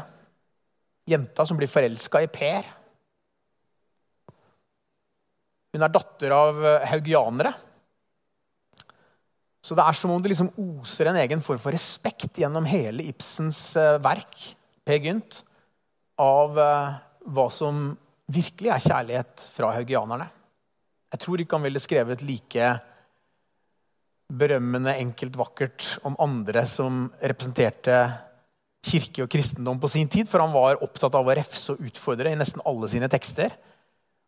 [1.10, 2.68] jenta som blir forelska i Per.
[5.74, 7.54] Hun er datter av eh, haugianere.
[9.64, 13.08] Så det er som om det liksom oser en egen form for respekt gjennom hele
[13.10, 15.42] Ibsens eh, verk, Per Gynt,
[16.20, 16.96] av eh,
[17.34, 17.86] hva som
[18.34, 20.28] virkelig er kjærlighet fra haugianerne.
[21.14, 22.70] Jeg tror ikke han ville skrevet like
[24.32, 27.98] berømmende, enkelt, vakkert om andre som representerte
[28.84, 32.34] kirke og kristendom på sin tid, for han var opptatt av å refse og utfordre
[32.34, 33.54] i nesten alle sine tekster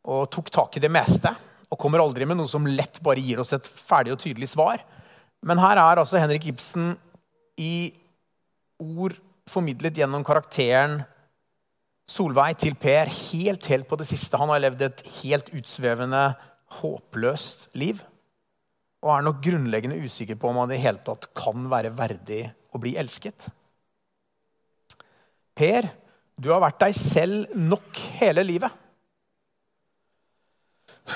[0.06, 1.32] og tok tak i det meste.
[1.72, 4.84] Og kommer aldri med noe som lett bare gir oss et ferdig og tydelig svar.
[5.46, 6.94] Men her er altså Henrik Ibsen
[7.62, 7.92] i
[8.82, 9.18] ord
[9.50, 11.04] formidlet gjennom karakteren
[12.06, 14.38] Solveig til Per helt, helt på det siste.
[14.38, 16.36] Han har levd et helt utsvevende,
[16.78, 18.04] håpløst liv.
[19.06, 22.42] Og er nok grunnleggende usikker på om han i hele tatt kan være verdig
[22.74, 23.46] å bli elsket.
[25.56, 25.88] Per,
[26.36, 28.82] du har vært deg selv nok hele livet.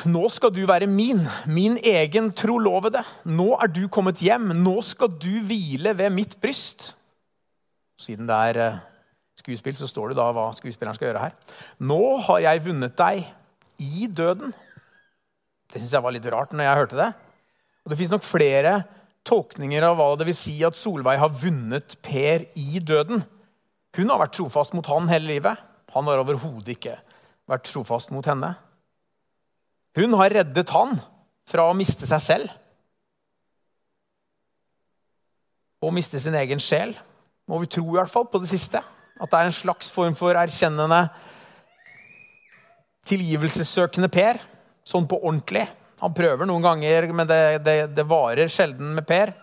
[0.05, 3.01] Nå skal du være min, min egen trolovede.
[3.25, 4.51] Nå er du kommet hjem.
[4.61, 6.91] Nå skal du hvile ved mitt bryst.
[7.99, 8.77] Siden det er eh,
[9.41, 11.33] skuespill, så står det da hva skuespilleren skal gjøre her.
[11.81, 13.25] Nå har jeg vunnet deg
[13.81, 14.53] i døden.
[15.73, 17.09] Det syns jeg var litt rart når jeg hørte det.
[17.89, 18.83] Og Det fins nok flere
[19.25, 23.23] tolkninger av hva det vil si at Solveig har vunnet Per i døden.
[23.97, 25.57] Hun har vært trofast mot han hele livet.
[25.95, 26.99] Han har overhodet ikke
[27.49, 28.51] vært trofast mot henne.
[29.97, 30.99] Hun har reddet han
[31.49, 32.53] fra å miste seg selv
[35.81, 36.93] og miste sin egen sjel.
[37.49, 38.83] Må vi tro i hvert fall på det siste.
[39.17, 41.07] At det er en slags form for erkjennende,
[43.09, 44.43] tilgivelsessøkende Per.
[44.85, 45.65] Sånn på ordentlig.
[45.99, 49.33] Han prøver noen ganger, men det, det, det varer sjelden med Per.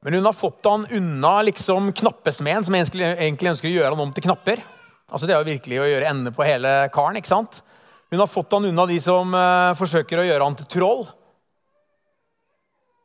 [0.00, 4.12] Men hun har fått han unna liksom knappesmeden, som egentlig ønsker å gjøre han om
[4.16, 4.62] til knapper.
[5.10, 7.18] Altså Det er jo virkelig å gjøre ende på hele karen.
[7.20, 7.62] ikke sant?
[8.10, 11.04] Hun har fått han unna de som uh, forsøker å gjøre han til troll.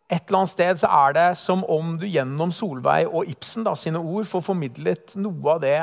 [0.05, 3.73] Et eller annet sted så er det som om du gjennom Solveig og Ibsen da,
[3.77, 5.79] sine ord får formidlet noe av det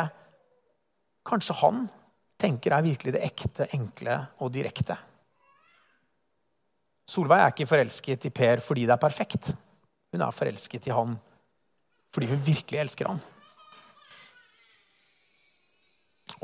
[1.26, 1.86] kanskje han
[2.42, 4.96] tenker er virkelig det ekte, enkle og direkte.
[7.12, 9.52] Solveig er ikke forelsket i Per fordi det er perfekt.
[10.12, 11.18] Hun er forelsket i han
[12.12, 13.20] fordi hun virkelig elsker han.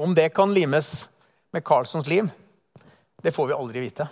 [0.00, 1.08] Om det kan limes
[1.52, 2.28] med Carlsons liv,
[3.20, 4.06] det får vi aldri vite.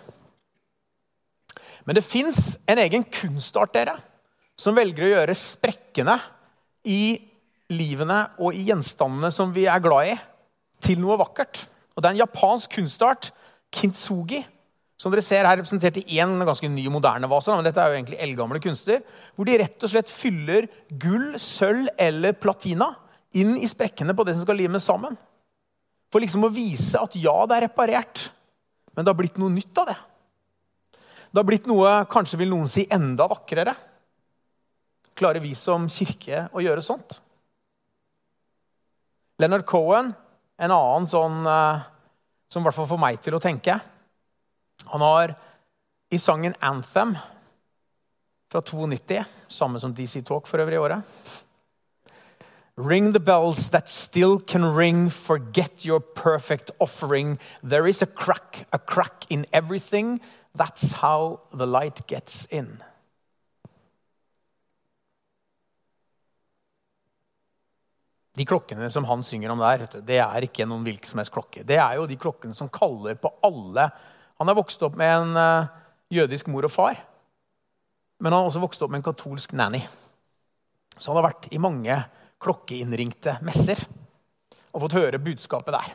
[1.86, 3.94] Men det fins en egen kunstart dere,
[4.58, 6.18] som velger å gjøre sprekkene
[6.92, 7.16] i
[7.72, 10.16] livene og i gjenstandene som vi er glad i,
[10.82, 11.62] til noe vakkert.
[11.94, 13.30] Og Det er en japansk kunstart,
[13.72, 14.42] kintsugi,
[14.96, 17.52] som dere ser her representert i én ganske ny moderne vase.
[17.52, 19.02] men dette er jo egentlig eldgamle kunster,
[19.36, 22.94] Hvor de rett og slett fyller gull, sølv eller platina
[23.34, 25.16] inn i sprekkene på det som skal limes sammen.
[26.10, 28.30] For liksom å vise at ja, det er reparert,
[28.94, 29.96] men det har blitt noe nytt av det.
[31.28, 33.74] Det har blitt noe kanskje vil noen si enda vakrere.
[35.16, 37.18] Klarer vi som kirke å gjøre sånt?
[39.36, 40.14] Leonard Cohen,
[40.56, 41.84] en annen sånn eh,
[42.48, 43.76] som i hvert fall får meg til å tenke
[44.86, 45.34] Han har
[46.10, 47.16] i sangen 'Anthem'
[48.50, 51.02] fra 92, samme som DC Talk for øvrig i året
[52.78, 57.38] Ring the bells that still can ring, forget your perfect offering.
[57.62, 60.20] There is a crack, a crack in everything.
[60.54, 62.82] That's how the light gets in.
[68.36, 71.64] De klokkene som han synger om der, det er ikke noen hvilken som helst klokke.
[71.64, 73.88] Det er jo de klokkene som kaller på alle.
[74.40, 75.68] Han har vokst opp med en uh,
[76.12, 76.98] jødisk mor og far,
[78.20, 79.82] men han har også vokst opp med en katolsk nanny.
[80.96, 81.96] Så han har vært i mange
[82.42, 83.80] klokkeinnringte messer
[84.72, 85.94] og fått høre budskapet der.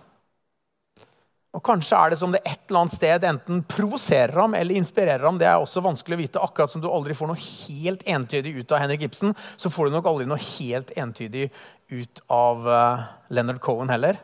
[1.52, 5.26] Og Kanskje er det som det et eller annet sted enten provoserer ham eller inspirerer
[5.28, 5.40] ham.
[5.40, 6.44] Det er også vanskelig å vite.
[6.44, 9.98] Akkurat som du aldri får noe helt entydig ut av Henrik Ibsen, så får du
[9.98, 11.50] nok aldri noe helt entydig
[11.92, 13.04] ut av uh,
[13.36, 14.22] Leonard Cohen heller.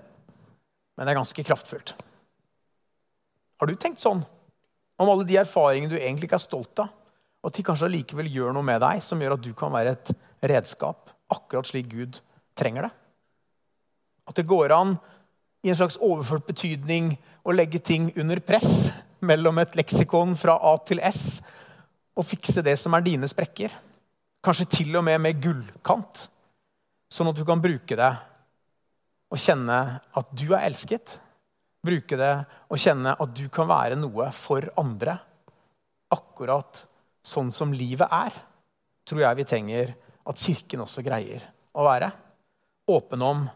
[0.96, 1.98] Men det er ganske kraftfullt.
[3.58, 4.22] Har du tenkt sånn
[4.98, 6.94] om alle de erfaringene du egentlig ikke er stolt av,
[7.42, 9.94] og at de kanskje allikevel gjør noe med deg som gjør at du kan være
[9.96, 10.14] et
[10.52, 12.20] redskap akkurat slik Gud
[12.58, 12.94] trenger det?
[14.28, 14.96] At det går an
[15.64, 17.14] i en slags overført betydning
[17.48, 18.90] å legge ting under press
[19.26, 21.40] mellom et leksikon fra A til S
[22.18, 23.72] og fikse det som er dine sprekker.
[24.44, 26.28] Kanskje til og med med gullkant,
[27.10, 28.12] sånn at du kan bruke det
[29.28, 31.18] og kjenne at du er elsket.
[31.88, 32.34] Bruke det
[32.68, 35.18] og kjenne at du kan være noe for andre.
[36.14, 36.84] Akkurat
[37.26, 38.36] sånn som livet er,
[39.08, 39.94] tror jeg vi trenger
[40.28, 41.44] at Kirken også greier
[41.76, 42.12] å være.
[42.92, 43.48] Åpen om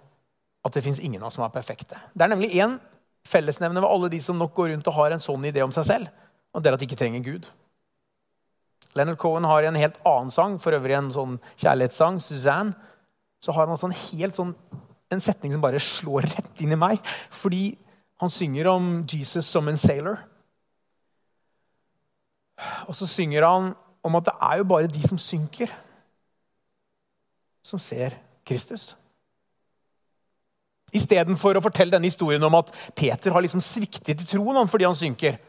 [0.61, 1.99] at det fins ingen av oss som er perfekte.
[2.13, 2.77] Det er nemlig én
[3.27, 5.87] fellesnevner ved alle de som nok går rundt og har en sånn idé om seg
[5.87, 6.11] selv,
[6.51, 7.49] og det er at de ikke trenger Gud.
[8.97, 12.75] Leonard Cohen har en helt annen sang, for øvrig en sånn kjærlighetssang, 'Suzanne'.
[13.41, 14.55] Så har han altså en helt sånn,
[15.11, 16.99] en setning som bare slår rett inn i meg.
[17.31, 17.77] Fordi
[18.21, 20.19] han synger om Jesus som en sailor.
[22.85, 23.71] Og så synger han
[24.05, 25.71] om at det er jo bare de som synker,
[27.65, 28.13] som ser
[28.45, 28.91] Kristus.
[30.93, 34.97] Istedenfor å fortelle denne historien om at Peter har liksom sviktet i troen fordi han
[34.97, 35.39] synker,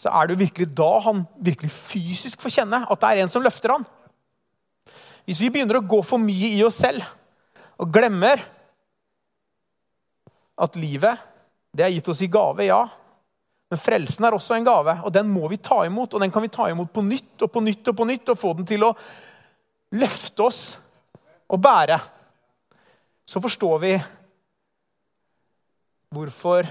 [0.00, 3.32] så er det jo virkelig da han virkelig fysisk får kjenne at det er en
[3.32, 3.84] som løfter han.
[5.28, 7.04] Hvis vi begynner å gå for mye i oss selv
[7.80, 8.40] og glemmer
[10.60, 11.29] at livet
[11.76, 12.80] det er gitt oss i gave, ja.
[13.70, 16.14] Men frelsen er også en gave, og den må vi ta imot.
[16.14, 18.38] Og den kan vi ta imot på nytt og på nytt og på nytt og
[18.38, 18.94] få den til å
[19.94, 20.62] løfte oss
[21.50, 21.98] og bære.
[23.30, 23.92] Så forstår vi
[26.10, 26.66] hvorfor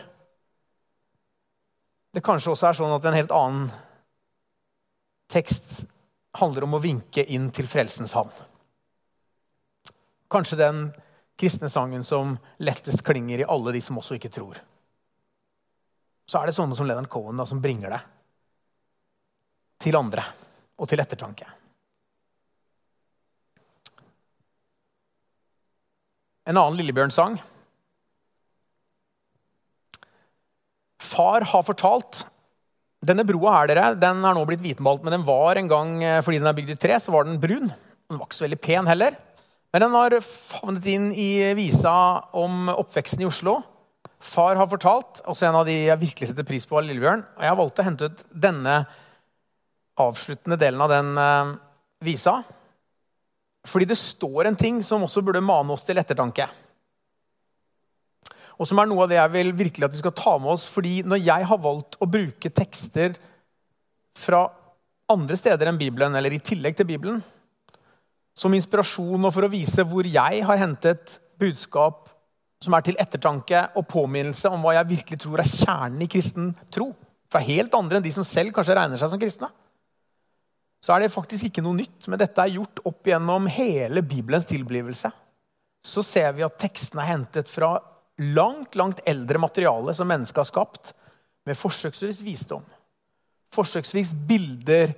[2.12, 3.70] det kanskje også er sånn at en helt annen
[5.32, 5.84] tekst
[6.40, 8.34] handler om å vinke inn til frelsens havn.
[10.30, 10.82] Kanskje den
[11.40, 14.60] kristne sangen som lettest klinger i alle de som også ikke tror.
[16.30, 18.02] Så er det sånne som Leonard Cohen da, som bringer det
[19.82, 20.26] til andre
[20.80, 21.48] og til ettertanke.
[26.50, 27.38] En annen Lillebjørn-sang
[31.10, 32.24] Far har fortalt
[33.06, 36.20] denne broa her, dere, den er nå blitt hvitmalt, men den var en gang, eh,
[36.22, 37.72] fordi den er bygd i tre, så var den brun.
[37.72, 39.16] Den var ikke så veldig pen heller.
[39.72, 41.94] Men den har favnet inn i visa
[42.36, 43.62] om oppveksten i Oslo.
[44.20, 47.22] Far har fortalt, også en av de jeg virkelig setter pris på, var Lillebjørn.
[47.38, 48.80] Og jeg har valgt å hente ut denne
[50.00, 51.54] avsluttende delen av den eh,
[52.08, 52.40] visa.
[53.68, 56.48] Fordi det står en ting som også burde mane oss til ettertanke
[58.60, 60.68] og som er noe av det jeg vil virkelig at vi skal ta med oss.
[60.68, 63.16] fordi når jeg har valgt å bruke tekster
[64.20, 64.50] fra
[65.10, 67.22] andre steder enn Bibelen, eller i tillegg til Bibelen,
[68.36, 72.09] som inspirasjon og for å vise hvor jeg har hentet budskap
[72.64, 76.52] som er til ettertanke og påminnelse om hva jeg virkelig tror er kjernen i kristen
[76.74, 76.92] tro,
[77.30, 79.52] fra helt andre enn de som selv kanskje regner seg som kristne,
[80.80, 82.08] så er det faktisk ikke noe nytt.
[82.08, 85.12] Men dette er gjort opp gjennom hele Bibelens tilblivelse.
[85.86, 87.74] Så ser vi at tekstene er hentet fra
[88.20, 90.94] langt, langt eldre materiale som mennesket har skapt,
[91.48, 92.64] med forsøksvis visdom.
[93.56, 94.94] Forsøksvis bilder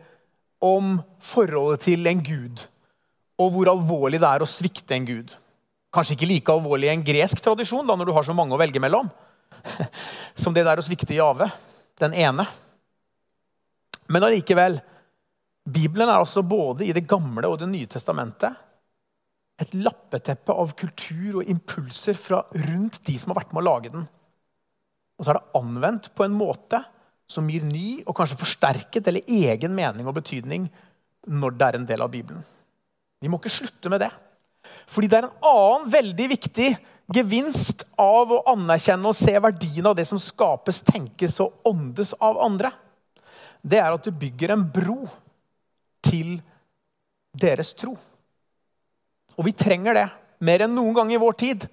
[0.62, 2.66] om forholdet til en gud,
[3.42, 5.32] og hvor alvorlig det er å svikte en gud.
[5.92, 8.62] Kanskje ikke like alvorlig i en gresk tradisjon, da, når du har så mange å
[8.62, 9.10] velge mellom,
[10.42, 11.50] som det der å svikte Jave.
[12.00, 12.48] den ene.
[14.10, 14.80] Men allikevel
[15.62, 18.56] Bibelen er altså både i Det gamle og Det nye testamentet
[19.62, 23.92] et lappeteppe av kultur og impulser fra rundt de som har vært med å lage
[23.94, 24.08] den.
[25.20, 26.82] Og så er det anvendt på en måte
[27.30, 30.66] som gir ny og kanskje forsterket eller egen mening og betydning
[31.30, 32.42] når det er en del av Bibelen.
[33.22, 34.10] Vi må ikke slutte med det.
[34.90, 36.70] Fordi det er en annen veldig viktig
[37.12, 42.40] gevinst av å anerkjenne og se verdien av det som skapes, tenkes og åndes av
[42.44, 42.72] andre.
[43.62, 45.04] Det er at du bygger en bro
[46.06, 46.40] til
[47.32, 47.94] deres tro.
[49.38, 50.08] Og vi trenger det
[50.46, 51.68] mer enn noen gang i vår tid.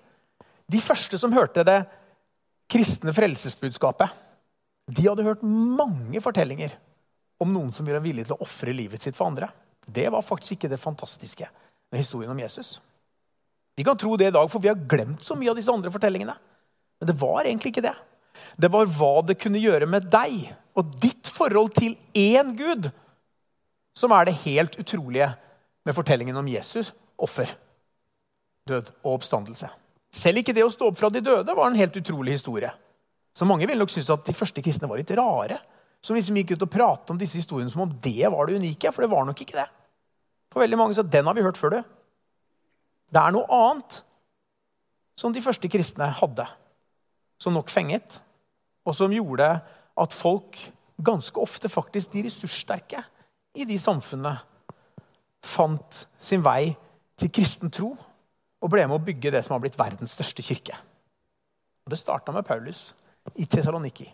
[0.69, 1.81] De første som hørte det
[2.69, 4.13] kristne frelsesbudskapet,
[4.89, 6.75] de hadde hørt mange fortellinger
[7.41, 9.51] om noen som var villig til å ofre livet sitt for andre.
[9.85, 11.49] Det var faktisk ikke det fantastiske
[11.89, 12.77] med historien om Jesus.
[13.79, 15.93] Vi kan tro det i dag, for vi har glemt så mye av disse andre
[15.95, 16.35] fortellingene.
[16.99, 17.95] Men det var egentlig ikke det.
[18.59, 20.49] Det var hva det kunne gjøre med deg
[20.79, 22.89] og ditt forhold til én Gud,
[23.95, 25.29] som er det helt utrolige
[25.87, 27.51] med fortellingen om Jesus offer,
[28.67, 29.71] død og oppstandelse.
[30.15, 32.71] Selv ikke det å stå opp fra de døde var en helt utrolig historie.
[33.37, 35.61] Så mange ville nok synes at de første kristne var litt rare.
[36.03, 38.91] Som liksom gikk ut og pratet om disse historiene som om det var det unike.
[38.95, 39.67] For det var nok ikke det.
[40.51, 41.98] For veldig mange så den har vi hørt før, du.
[43.09, 44.01] Det er noe annet
[45.19, 46.45] som de første kristne hadde,
[47.41, 48.21] som nok fenget,
[48.87, 49.49] og som gjorde
[49.99, 50.59] at folk
[51.05, 53.03] ganske ofte, faktisk de ressurssterke
[53.59, 54.37] i de samfunnene,
[55.45, 56.75] fant sin vei
[57.19, 57.93] til kristen tro
[58.59, 60.75] og ble med å bygge det som har blitt verdens største kirke.
[61.87, 62.93] Og Det starta med Paulus
[63.39, 64.09] i Tessaloniki.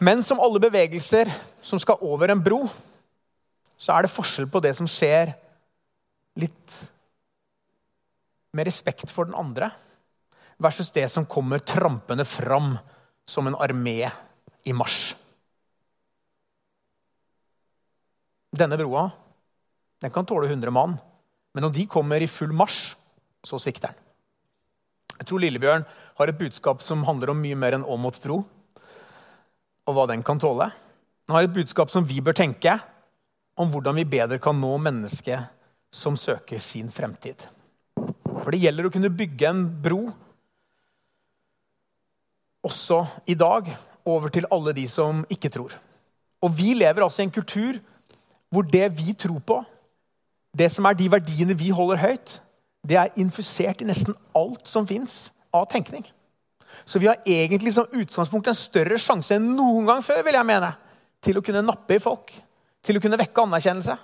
[0.00, 1.28] Men som alle bevegelser
[1.62, 2.62] som skal over en bro,
[3.76, 5.34] så er det forskjell på det som skjer
[6.38, 6.76] litt
[8.52, 9.70] med respekt for den andre,
[10.60, 12.74] versus det som kommer trampende fram
[13.28, 14.10] som en armé
[14.66, 15.14] i marsj.
[18.50, 19.06] Denne broa
[20.00, 20.96] den kan tåle 100 mann,
[21.54, 22.94] men om de kommer i full marsj,
[23.44, 24.06] så svikter den.
[25.20, 25.84] Jeg tror Lillebjørn
[26.16, 28.40] har et budskap som handler om mye mer enn Åmots bro,
[29.84, 30.70] og hva den kan tåle.
[31.28, 32.78] Han har et budskap som vi bør tenke
[33.60, 35.59] om hvordan vi bedre kan nå mennesket
[35.92, 37.42] som søker sin fremtid.
[38.40, 40.04] For det gjelder å kunne bygge en bro
[42.66, 43.70] også i dag
[44.08, 45.74] over til alle de som ikke tror.
[46.44, 47.80] Og vi lever altså i en kultur
[48.50, 49.60] hvor det vi tror på,
[50.56, 52.40] det som er de verdiene vi holder høyt,
[52.86, 56.02] det er infusert i nesten alt som fins av tenkning.
[56.84, 60.48] Så vi har egentlig som utgangspunkt en større sjanse enn noen gang før vil jeg
[60.48, 60.72] mene,
[61.22, 62.32] til å kunne nappe i folk,
[62.82, 63.96] til å kunne vekke anerkjennelse.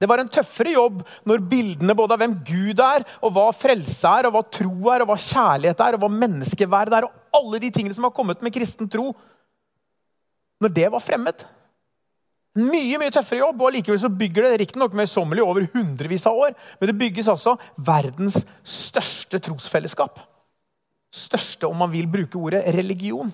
[0.00, 4.10] Det var en tøffere jobb når bildene både av hvem Gud er, og hva frelse
[4.10, 7.62] er, og hva tro er, og hva kjærlighet er, og hva menneskeverd er, og alle
[7.62, 9.12] de tingene som har kommet med kristen tro,
[10.62, 11.46] når det var fremmed.
[12.54, 16.52] Mye mye tøffere jobb, og likevel så bygger det riktignok møysommelig over hundrevis av år.
[16.78, 20.20] Men det bygges altså verdens største trosfellesskap.
[21.14, 23.32] Største, om man vil bruke ordet, religion.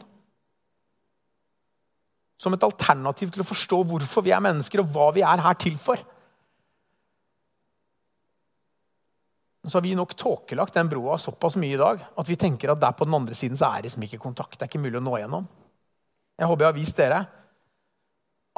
[2.40, 5.60] Som et alternativ til å forstå hvorfor vi er mennesker, og hva vi er her
[5.60, 6.00] til for.
[9.66, 12.80] Så har vi nok tåkelagt den broa såpass mye i dag at vi tenker at
[12.80, 14.56] der på den andre siden så er det liksom ikke kontakt.
[14.56, 15.48] Det er ikke mulig å nå gjennom.
[16.40, 17.20] Jeg håper jeg har vist dere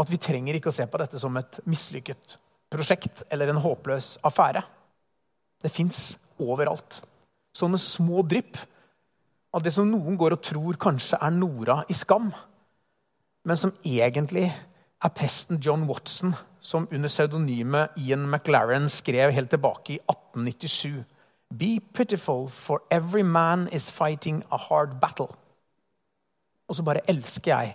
[0.03, 2.37] at vi trenger ikke å se på dette som et mislykket
[2.73, 4.63] prosjekt eller en håpløs affære.
[5.63, 7.03] Det fins overalt.
[7.53, 8.57] Sånne små drypp
[9.53, 12.31] av det som noen går og tror kanskje er Nora i Skam,
[13.43, 16.33] men som egentlig er presten John Watson,
[16.63, 21.03] som under pseudonymet Ian McLaren skrev helt tilbake i 1897.
[21.51, 25.29] Be pitiful, for every man is fighting a hard battle.
[26.69, 27.75] Og så bare elsker jeg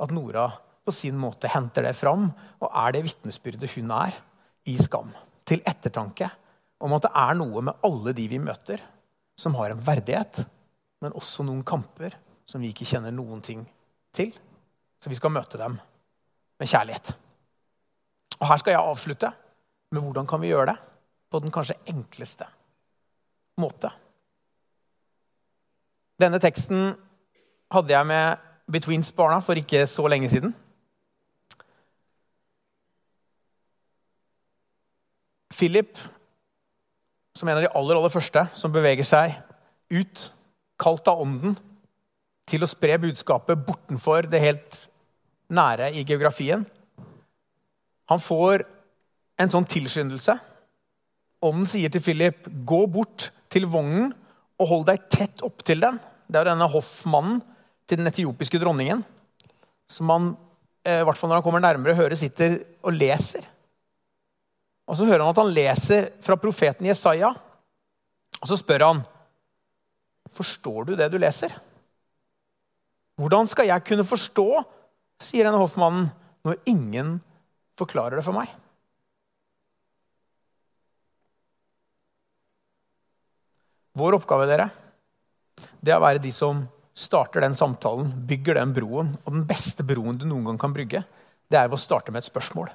[0.00, 0.46] at Nora
[0.84, 2.28] på sin måte henter det fram
[2.60, 4.16] og er det vitnesbyrdet hun er
[4.70, 5.10] i skam.
[5.44, 6.30] Til ettertanke
[6.84, 8.78] om at det er noe med alle de vi møter,
[9.36, 10.44] som har en verdighet,
[11.02, 12.14] men også noen kamper
[12.46, 13.66] som vi ikke kjenner noen ting
[14.14, 14.30] til.
[15.02, 15.76] Så vi skal møte dem
[16.60, 17.12] med kjærlighet.
[18.40, 19.30] Og Her skal jeg avslutte
[19.94, 20.78] med hvordan kan vi gjøre det
[21.30, 22.46] på den kanskje enkleste
[23.60, 23.90] måte.
[26.20, 26.92] Denne teksten
[27.74, 30.54] hadde jeg med Betweens-barna for ikke så lenge siden.
[35.54, 35.98] Philip,
[37.36, 39.36] som en av de aller, aller første som beveger seg
[39.94, 40.24] ut,
[40.80, 41.54] kalt av ånden,
[42.48, 44.80] til å spre budskapet bortenfor det helt
[45.54, 46.64] nære i geografien.
[48.10, 48.64] Han får
[49.40, 50.36] en sånn tilskyndelse.
[51.44, 54.12] Ånden sier til Philip, 'Gå bort til vognen
[54.58, 57.42] og hold deg tett opptil den.' Det er denne hoffmannen
[57.86, 59.04] til den etiopiske dronningen,
[59.88, 60.36] som han
[60.84, 63.44] eh, i hvert fall når han kommer nærmere, hører sitter og leser.
[64.88, 67.34] Og Så hører han at han leser fra profeten Jesaja.
[68.40, 69.04] Og så spør han
[70.34, 71.54] forstår du det du leser.
[73.20, 74.48] Hvordan skal jeg kunne forstå,
[75.22, 76.08] sier denne hoffmannen,
[76.44, 77.20] når ingen
[77.78, 78.52] forklarer det for meg?
[83.94, 84.68] Vår oppgave dere,
[85.78, 86.64] det er å være de som
[86.98, 89.12] starter den samtalen, bygger den broen.
[89.22, 91.04] Og den beste broen du noen gang kan brygge,
[91.50, 92.72] det er å starte med et spørsmål.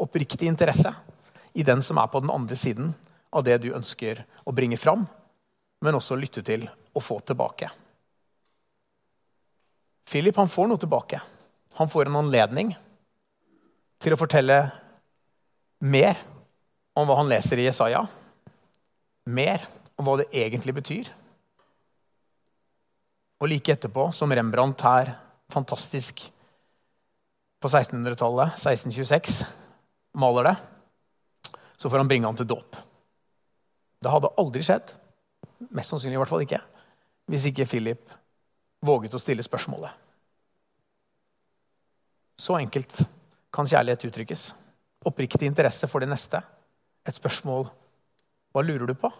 [0.00, 0.92] Oppriktig interesse
[1.58, 2.92] i den som er på den andre siden
[3.34, 5.06] av det du ønsker å bringe fram,
[5.82, 7.70] men også lytte til og få tilbake.
[10.10, 11.20] Philip han får noe tilbake.
[11.78, 12.72] Han får en anledning
[14.00, 14.58] til å fortelle
[15.80, 16.18] mer
[16.96, 18.02] om hva han leser i Jesaja.
[19.30, 19.64] Mer
[20.00, 21.10] om hva det egentlig betyr.
[23.40, 25.14] Og like etterpå, som Rembrandt her
[25.52, 26.22] fantastisk
[27.60, 29.40] på 1600-tallet, 1626,
[30.20, 30.56] maler det,
[31.80, 32.76] så får han bringe han til dåp.
[34.00, 34.92] Det hadde aldri skjedd,
[35.76, 36.60] mest sannsynlig i hvert fall ikke,
[37.28, 38.12] hvis ikke Philip
[38.84, 39.92] våget å stille spørsmålet.
[42.40, 43.02] Så enkelt
[43.54, 44.50] kan kjærlighet uttrykkes.
[45.06, 46.42] Oppriktig interesse for det neste.
[47.08, 47.68] Et spørsmål
[48.50, 49.10] hva lurer du på?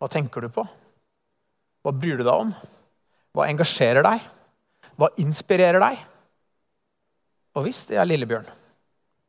[0.00, 0.64] Hva tenker du på?
[1.82, 2.52] Hva bryr du deg om?
[3.32, 4.26] Hva engasjerer deg?
[5.00, 6.02] Hva inspirerer deg?
[7.56, 8.48] Og hvis det er Lillebjørn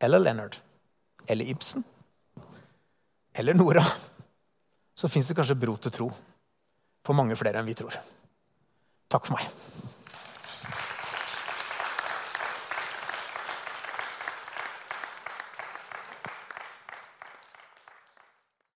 [0.04, 0.58] eller Leonard
[1.28, 1.84] eller Ibsen
[3.40, 3.84] eller Nora,
[4.94, 6.10] så fins det kanskje bro til tro
[7.04, 7.96] for mange flere enn vi tror.
[9.12, 9.93] Takk for meg.